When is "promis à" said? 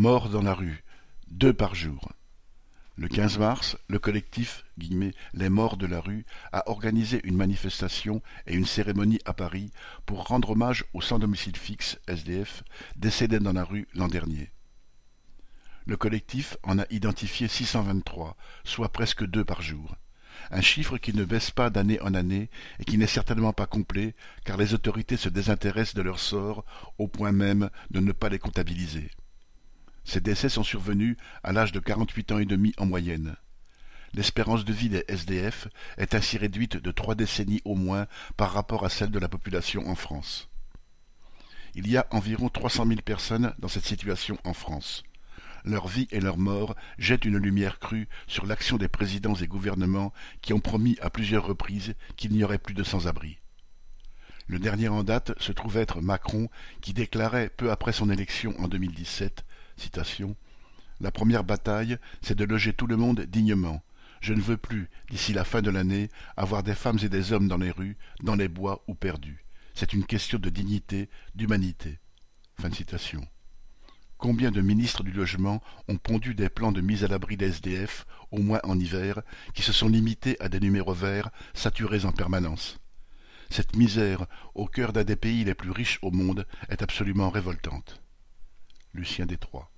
50.60-51.10